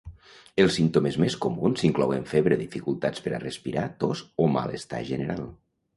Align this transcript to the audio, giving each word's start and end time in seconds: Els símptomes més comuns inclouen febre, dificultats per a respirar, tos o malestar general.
Els 0.61 0.71
símptomes 0.77 1.17
més 1.23 1.35
comuns 1.43 1.85
inclouen 1.89 2.25
febre, 2.33 2.57
dificultats 2.63 3.25
per 3.27 3.35
a 3.35 3.43
respirar, 3.47 3.85
tos 4.05 4.25
o 4.45 4.49
malestar 4.59 5.07
general. 5.13 5.45